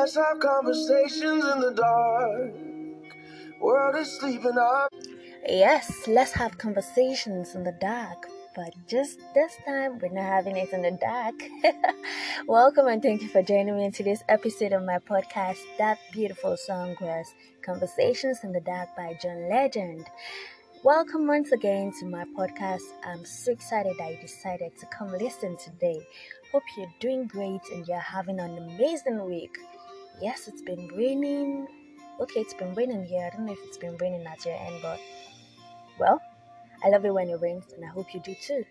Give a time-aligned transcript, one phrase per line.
[0.00, 2.54] let's have conversations in the dark.
[3.60, 4.94] World is sleeping up.
[5.46, 8.26] Yes, let's have conversations in the dark.
[8.56, 11.34] But just this time, we're not having it in the dark.
[12.46, 15.58] Welcome and thank you for joining me in today's episode of my podcast.
[15.76, 20.06] That beautiful song was Conversations in the Dark by John Legend.
[20.82, 22.88] Welcome once again to my podcast.
[23.04, 26.00] I'm so excited that you decided to come listen today.
[26.52, 29.58] Hope you're doing great and you're having an amazing week.
[30.20, 31.66] Yes, it's been raining.
[32.20, 33.30] Okay, it's been raining here.
[33.32, 35.00] I don't know if it's been raining at your end, but
[35.98, 36.20] well,
[36.84, 38.64] I love it when it rains and I hope you do too.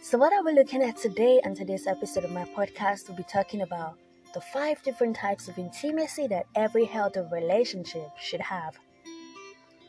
[0.00, 3.08] So, what are we looking at today and today's episode of my podcast?
[3.08, 3.98] We'll be talking about
[4.32, 8.78] the five different types of intimacy that every healthy relationship should have.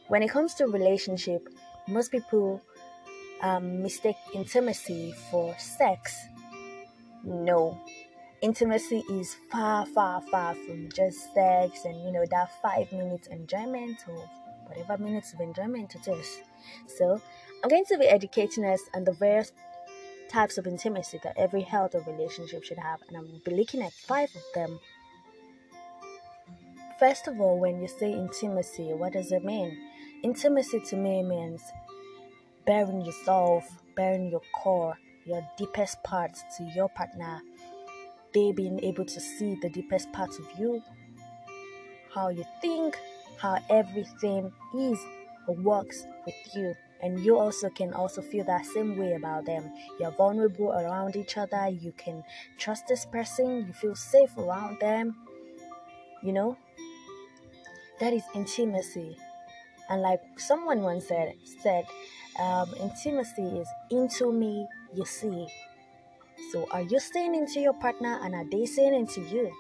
[0.08, 1.48] When it comes to relationship,
[1.88, 2.62] most people
[3.42, 6.18] um, mistake intimacy for sex.
[7.24, 7.80] No,
[8.42, 13.98] intimacy is far, far, far from just sex and you know that five minutes enjoyment
[14.08, 14.30] or
[14.66, 16.42] whatever minutes of enjoyment it is.
[16.88, 17.22] So,
[17.64, 19.52] I'm going to be educating us on the various
[20.30, 24.30] types of intimacy that every healthy relationship should have, and I'm be looking at five
[24.36, 24.80] of them.
[27.00, 29.78] First of all, when you say intimacy, what does it mean?
[30.24, 31.62] Intimacy to me means
[32.66, 33.66] bearing yourself,
[33.96, 37.42] bearing your core, your deepest parts to your partner.
[38.34, 40.84] They being able to see the deepest parts of you,
[42.14, 42.98] how you think,
[43.40, 45.00] how everything is
[45.48, 46.76] or works with you.
[47.02, 49.72] And you also can also feel that same way about them.
[50.00, 51.70] You're vulnerable around each other.
[51.70, 52.24] You can
[52.58, 53.66] trust this person.
[53.68, 55.16] You feel safe around them.
[56.22, 56.58] You know,
[58.00, 59.18] that is intimacy.
[59.90, 61.86] And like someone once said, said,
[62.40, 65.48] um, intimacy is into me, you see.
[66.52, 69.52] So are you staying into your partner and are they staying into you?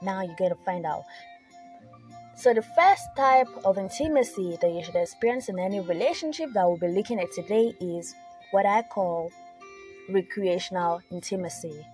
[0.00, 1.04] Now you gotta find out.
[2.36, 6.76] So the first type of intimacy that you should experience in any relationship that we'll
[6.76, 8.14] be looking at today is
[8.50, 9.30] what I call
[10.08, 11.86] recreational intimacy.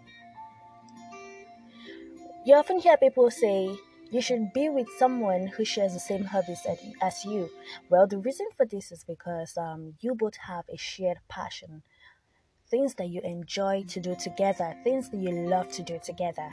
[2.46, 3.76] You often hear people say,
[4.10, 6.66] you should be with someone who shares the same hobbies
[7.02, 7.50] as you.
[7.90, 11.82] Well, the reason for this is because um, you both have a shared passion,
[12.70, 16.48] things that you enjoy to do together, things that you love to do together.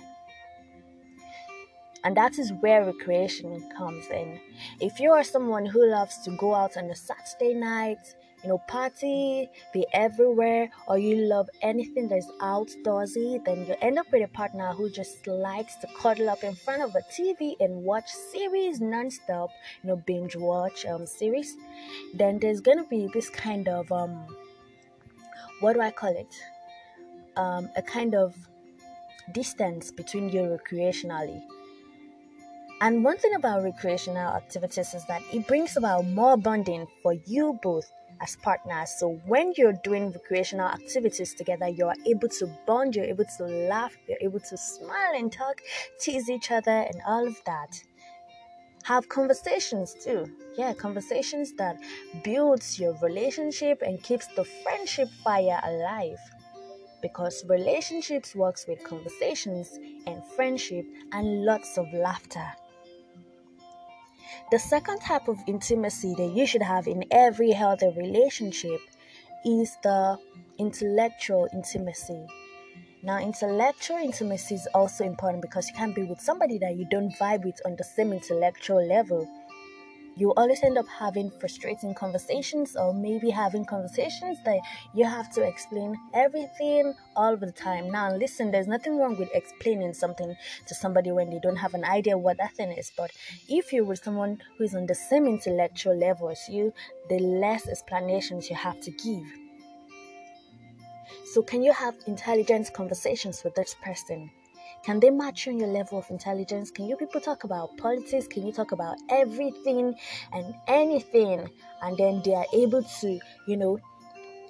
[2.04, 4.40] And that is where recreation comes in.
[4.80, 8.60] If you are someone who loves to go out on a Saturday night, you know,
[8.68, 14.28] party, be everywhere, or you love anything that's outdoorsy, then you end up with a
[14.28, 18.80] partner who just likes to cuddle up in front of a TV and watch series
[18.80, 19.50] nonstop,
[19.82, 21.58] you know, binge watch um, series.
[22.14, 24.28] Then there's gonna be this kind of um,
[25.66, 26.34] what do I call it?
[27.36, 28.36] Um, a kind of
[29.34, 31.42] distance between you recreationally.
[32.82, 37.58] And one thing about recreational activities is that it brings about more bonding for you
[37.64, 38.92] both as partners.
[39.00, 43.98] So when you're doing recreational activities together, you're able to bond, you're able to laugh,
[44.08, 45.62] you're able to smile and talk,
[46.00, 47.72] tease each other, and all of that.
[48.86, 50.28] Have conversations too.
[50.60, 51.76] Yeah, conversations that
[52.24, 56.20] builds your relationship and keeps the friendship fire alive.
[57.02, 62.46] Because relationships works with conversations and friendship and lots of laughter.
[64.52, 68.82] The second type of intimacy that you should have in every healthy relationship
[69.44, 70.20] is the
[70.60, 72.28] intellectual intimacy.
[73.06, 77.14] Now, intellectual intimacy is also important because you can't be with somebody that you don't
[77.20, 79.28] vibe with on the same intellectual level
[80.18, 84.60] you always end up having frustrating conversations or maybe having conversations that
[84.94, 87.92] you have to explain everything all the time.
[87.92, 90.36] Now, listen, there's nothing wrong with explaining something
[90.68, 92.92] to somebody when they don't have an idea what that thing is.
[92.96, 93.12] But
[93.50, 96.74] if you're with someone who is on the same intellectual level as you,
[97.10, 99.45] the less explanations you have to give.
[101.36, 104.32] So, can you have intelligent conversations with this person?
[104.86, 106.72] Can they match on your level of intelligence?
[106.72, 108.26] Can you people talk about politics?
[108.26, 109.96] Can you talk about everything
[110.32, 111.50] and anything?
[111.82, 113.80] And then they are able to, you know,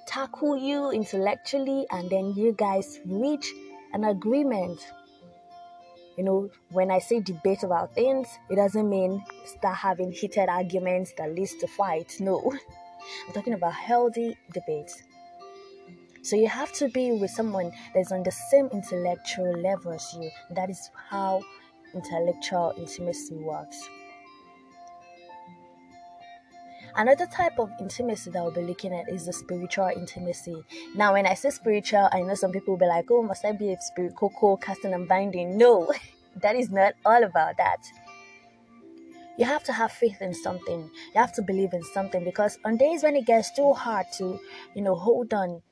[0.06, 3.52] tackle you intellectually, and then you guys reach
[3.92, 4.78] an agreement.
[6.16, 11.14] You know, when I say debate about things, it doesn't mean start having heated arguments
[11.18, 12.20] that leads to fights.
[12.20, 12.40] No,
[13.26, 15.02] I'm talking about healthy debates.
[16.26, 20.28] So you have to be with someone that's on the same intellectual level as you.
[20.50, 21.40] That is how
[21.94, 23.88] intellectual intimacy works.
[26.96, 30.64] Another type of intimacy that we'll be looking at is the spiritual intimacy.
[30.96, 33.52] Now, when I say spiritual, I know some people will be like, oh, must I
[33.52, 35.56] be a spirit coco, casting and binding?
[35.56, 35.92] No.
[36.42, 37.86] that is not all about that.
[39.38, 40.90] You have to have faith in something.
[41.14, 44.40] You have to believe in something because on days when it gets too hard to,
[44.74, 45.62] you know, hold on,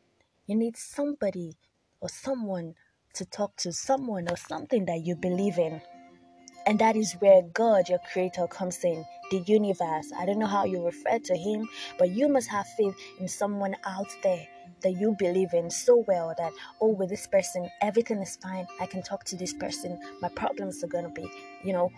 [0.47, 1.57] you need somebody
[2.01, 2.75] or someone
[3.15, 5.81] to talk to, someone or something that you believe in.
[6.67, 10.11] And that is where God, your creator, comes in, the universe.
[10.17, 11.69] I don't know how you refer to him,
[11.99, 14.47] but you must have faith in someone out there
[14.83, 18.67] that you believe in so well that, oh, with this person, everything is fine.
[18.81, 19.99] I can talk to this person.
[20.21, 21.29] My problems are going to be,
[21.63, 21.91] you know,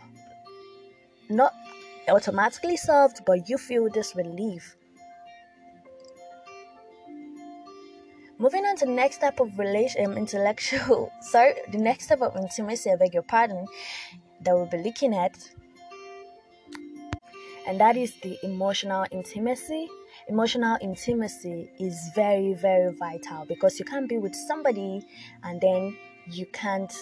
[1.29, 1.53] not
[2.09, 4.77] automatically solved, but you feel this relief.
[8.39, 12.37] Moving on to the next type of relation, um, intellectual, sorry, the next type of
[12.37, 13.67] intimacy, I beg your pardon,
[14.43, 15.37] that we'll be looking at,
[17.67, 19.89] and that is the emotional intimacy.
[20.29, 25.05] Emotional intimacy is very, very vital because you can't be with somebody
[25.43, 25.97] and then
[26.31, 26.93] you can't,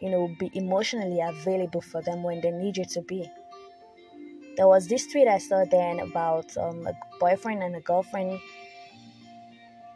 [0.00, 3.28] you know, be emotionally available for them when they need you to be.
[4.56, 8.40] There was this tweet I saw then about um, a boyfriend and a girlfriend,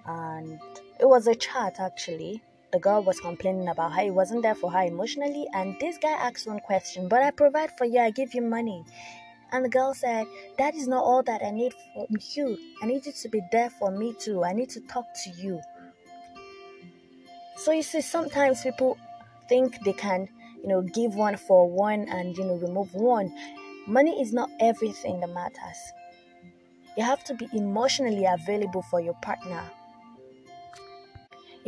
[0.08, 0.58] and
[0.99, 4.70] it was a chat actually the girl was complaining about how he wasn't there for
[4.70, 8.34] her emotionally, and this guy asked one question, But I provide for you, I give
[8.34, 8.84] you money.
[9.52, 10.26] And the girl said,
[10.58, 12.58] That is not all that I need from you.
[12.82, 14.44] I need you to be there for me too.
[14.44, 15.62] I need to talk to you.
[17.56, 18.99] So you see, sometimes people
[19.49, 20.28] think they can,
[20.62, 23.34] you know, give one for one and, you know, remove one.
[23.87, 25.78] Money is not everything that matters.
[26.99, 29.70] You have to be emotionally available for your partner.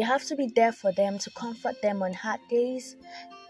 [0.00, 2.96] You have to be there for them to comfort them on hard days.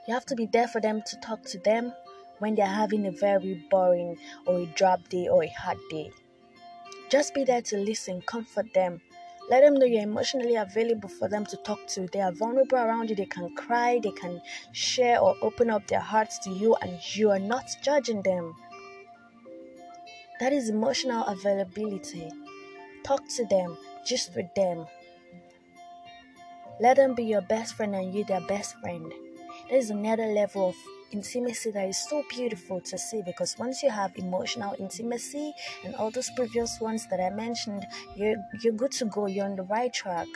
[0.09, 1.93] You have to be there for them to talk to them
[2.41, 4.19] when they're having a very boring
[4.49, 6.11] or a drab day or a hard day.
[7.09, 9.01] Just be there to listen, comfort them.
[9.49, 12.09] Let them know you're emotionally available for them to talk to.
[12.13, 13.15] They are vulnerable around you.
[13.15, 14.43] They can cry, they can
[14.73, 18.57] share or open up their hearts to you, and you are not judging them.
[20.41, 22.29] That is emotional availability.
[23.05, 24.87] Talk to them, just with them.
[26.81, 29.13] Let them be your best friend and you their best friend.
[29.69, 30.77] There is another level of
[31.13, 35.53] intimacy that is so beautiful to see because once you have emotional intimacy
[35.85, 37.87] and all those previous ones that I mentioned,
[38.17, 40.27] you're you're good to go, you're on the right track.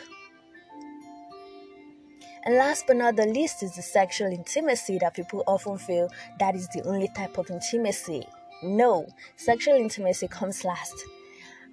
[2.44, 6.54] And last but not the least is the sexual intimacy that people often feel that
[6.54, 8.22] is the only type of intimacy.
[8.62, 9.06] No,
[9.36, 10.94] sexual intimacy comes last.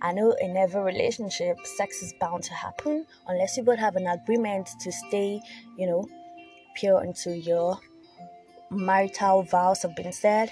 [0.01, 4.07] I know in every relationship, sex is bound to happen unless you both have an
[4.07, 5.39] agreement to stay,
[5.77, 6.07] you know,
[6.75, 7.79] pure until your
[8.71, 10.49] marital vows have been said.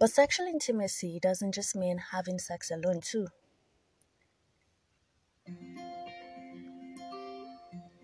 [0.00, 3.28] But sexual intimacy doesn't just mean having sex alone, too.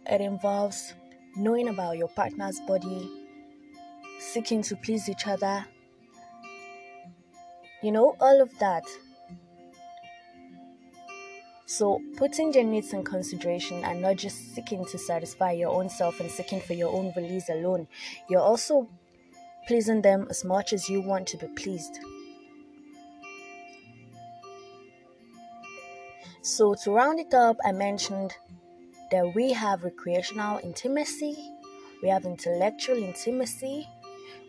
[0.06, 0.94] It involves
[1.36, 3.10] knowing about your partner's body,
[4.18, 5.64] seeking to please each other.
[7.82, 8.84] You know, all of that
[11.72, 16.20] so, putting their needs in consideration and not just seeking to satisfy your own self
[16.20, 17.88] and seeking for your own release alone,
[18.28, 18.90] you're also
[19.66, 21.98] pleasing them as much as you want to be pleased.
[26.42, 28.34] So, to round it up, I mentioned
[29.10, 31.38] that we have recreational intimacy,
[32.02, 33.88] we have intellectual intimacy,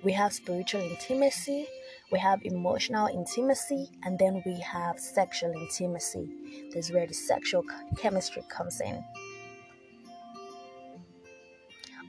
[0.04, 1.70] we have spiritual intimacy,
[2.14, 6.30] we have emotional intimacy, and then we have sexual intimacy.
[6.72, 7.64] This is where the sexual
[7.98, 9.04] chemistry comes in.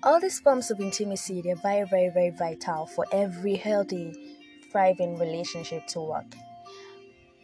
[0.02, 4.36] All these forms of intimacy, they're very, very, very vital for every healthy,
[4.70, 6.26] thriving relationship to work.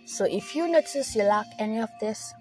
[0.04, 2.34] So if you notice you lack any of this,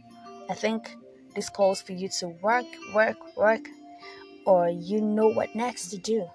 [0.49, 0.97] I think
[1.33, 3.65] this calls for you to work, work, work,
[4.45, 6.29] or you know what next to do.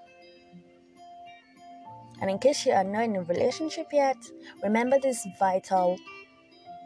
[2.21, 4.16] And in case you are not in a relationship yet,
[4.62, 5.99] remember these vital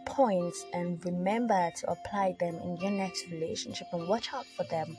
[0.07, 4.97] points and remember to apply them in your next relationship and watch out for them.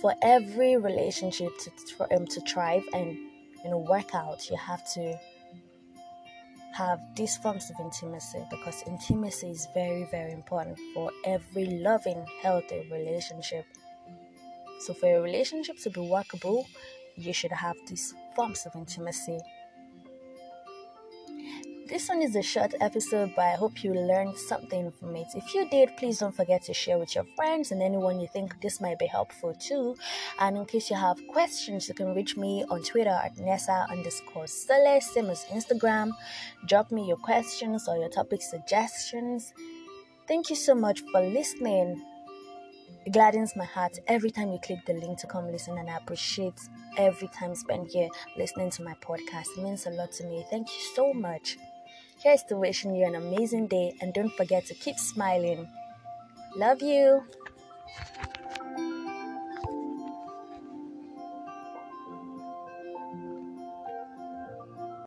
[0.00, 3.16] For every relationship to, um, to thrive and
[3.64, 5.18] you know work out, you have to
[6.74, 12.86] have these forms of intimacy because intimacy is very very important for every loving healthy
[12.90, 13.64] relationship
[14.80, 16.66] so for a relationship to be workable
[17.16, 19.38] you should have these forms of intimacy.
[21.86, 25.26] This one is a short episode, but I hope you learned something from it.
[25.34, 28.58] If you did, please don't forget to share with your friends and anyone you think
[28.62, 29.94] this might be helpful too.
[30.40, 34.46] And in case you have questions, you can reach me on Twitter at Nessa underscore
[34.46, 36.12] Sele, same as Instagram.
[36.66, 39.52] Drop me your questions or your topic suggestions.
[40.26, 42.02] Thank you so much for listening.
[43.06, 45.96] It gladdens my heart every time you click the link to come listen, and I
[45.98, 46.58] appreciate
[46.96, 49.46] every time spent here listening to my podcast.
[49.58, 50.44] It means a lot to me.
[50.50, 51.58] Thank you so much.
[52.22, 55.68] Here's to wishing you an amazing day, and don't forget to keep smiling.
[56.56, 57.24] Love you.